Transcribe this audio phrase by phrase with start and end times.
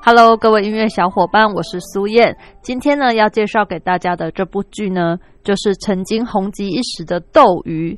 [0.00, 2.36] Hello，各位音乐小伙伴，我是苏燕。
[2.62, 7.94] 今天呢，要介绍给大家的这部剧呢，就是曾经红极一时的《斗鱼》。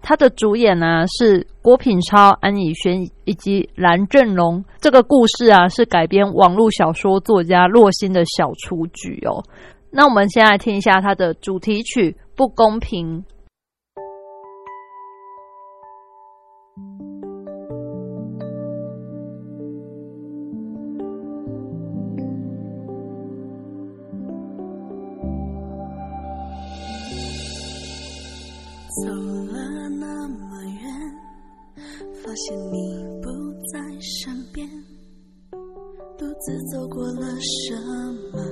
[0.00, 4.64] 它的主演呢是郭品超、安以轩以及蓝正龙。
[4.78, 9.42] 这个故事啊，是改编网络小说作家洛心的小雏菊哦。
[9.90, 13.18] 那我们先来听一下它的主题曲《不公平》。
[28.90, 30.82] 走了那么远，
[32.24, 32.74] 发现你
[33.22, 33.30] 不
[33.72, 34.68] 在身边，
[36.18, 37.76] 独自走过了什
[38.32, 38.42] 么，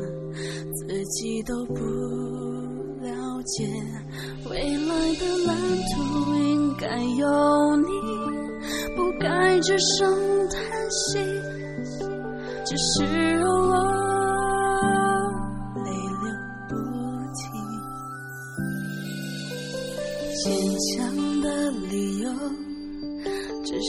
[0.74, 1.74] 自己都不
[3.02, 3.66] 了解。
[4.48, 5.56] 未来的蓝
[5.92, 5.96] 图
[6.36, 7.90] 应该有你，
[8.94, 10.08] 不该只剩
[10.48, 10.58] 叹
[10.88, 11.18] 息，
[12.64, 13.97] 只是偶尔。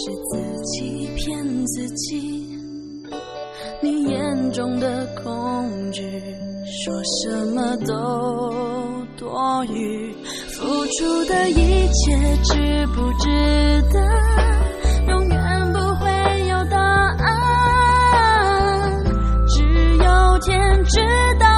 [0.10, 2.50] 是自己骗自己。
[3.82, 6.02] 你眼中的恐惧，
[6.84, 7.94] 说什么都
[9.16, 10.12] 多余。
[10.50, 10.66] 付
[10.98, 13.30] 出的一切，值不值
[13.94, 14.00] 得？
[15.08, 16.10] 永远不会
[16.48, 16.78] 有答
[17.20, 17.30] 案，
[19.48, 19.64] 只
[19.98, 21.00] 有天知
[21.40, 21.49] 道。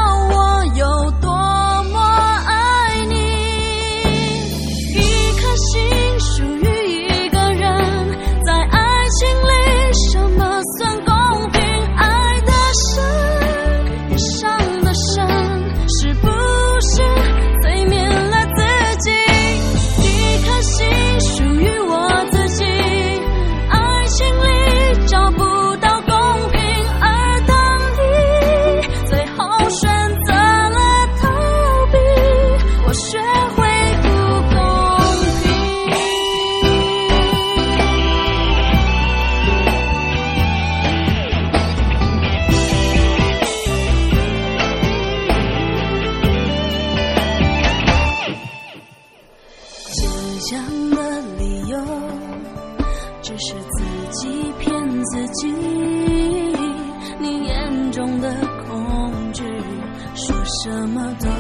[60.64, 61.31] 这么多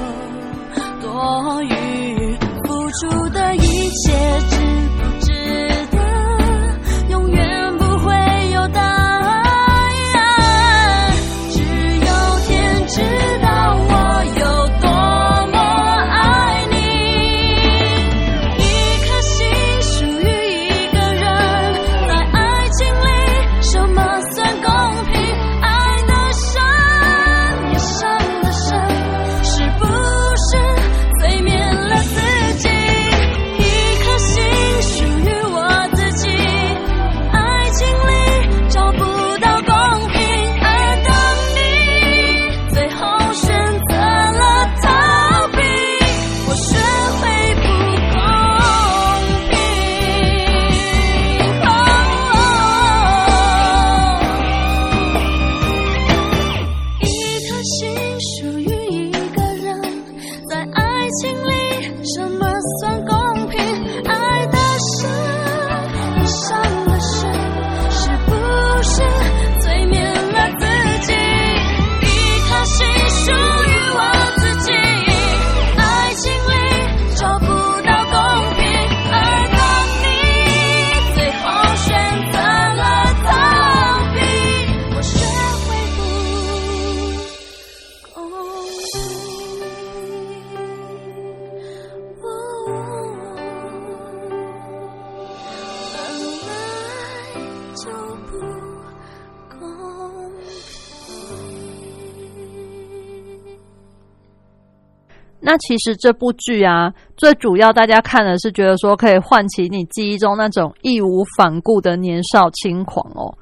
[105.43, 113.33] 那其实这部剧啊，最主要大家看的是觉得说可以唤起你记忆中那种义无反顾的年少轻狂哦。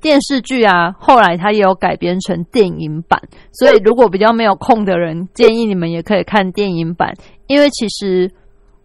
[0.00, 3.20] 电视剧啊，后来它也有改编成电影版，
[3.52, 7.12] 所以如果比较没有空的人，建议你们也可以看电影版，
[7.48, 8.32] 因为其实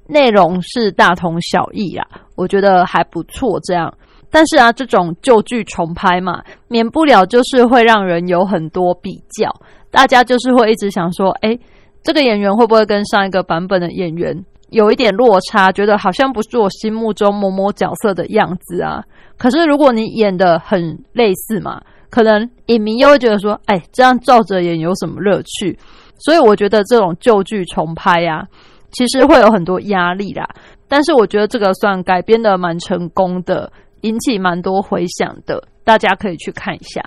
[0.08, 2.06] 内容是大同小异啊，
[2.36, 3.58] 我觉得还不错。
[3.64, 3.94] 这样，
[4.30, 9.50] 但是啊，这种旧剧重拍嘛，免不了就是会让人有很多比较，
[9.90, 11.58] 大家就是会一直想说，哎。
[12.06, 15.72] 这个演员会不会跟上一个版本的演员有一点落差？
[15.72, 19.04] 觉得好像不是我心目中某某角色的样子啊。
[19.40, 21.82] 可是如果你演的很类似嘛，
[22.12, 25.80] 可能影迷又会觉得说：“哎，这样照着演有什么乐趣？”
[26.24, 28.46] 所以我觉得这种旧剧重拍呀，
[28.92, 30.48] 其实会有很多压力啦。
[30.88, 33.72] 但是我觉得这个算改编的蛮成功的，
[34.02, 37.04] 引起蛮多回响的，大家可以去看一下。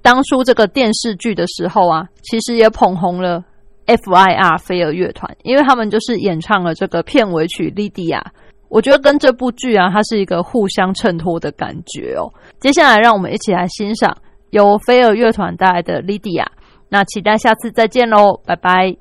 [0.00, 3.44] 当初这个电视剧的时候啊，其实也捧红了。
[3.86, 4.58] F.I.R.
[4.58, 8.20] 飞儿乐团，因为他们就是演唱了这个片尾曲《莉迪亚》，
[8.68, 12.32] 我觉得跟这部剧啊，它是一个互相衬托的感觉哦。
[12.60, 14.16] 接下来，让我们一起来欣赏
[14.50, 16.44] 由飞儿乐团带来的《莉迪亚》，
[16.88, 18.96] 那期待下次再见喽，拜拜。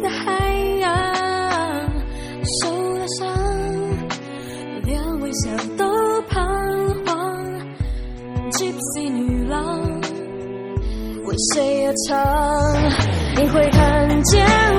[0.00, 0.90] 的海洋，
[2.60, 3.28] 受了伤，
[4.84, 5.84] 连微笑都
[6.28, 6.44] 彷
[7.04, 7.36] 徨
[8.50, 9.80] ，Gypsy 女郎，
[11.24, 12.12] 为谁而唱？
[13.36, 14.71] 你会看见。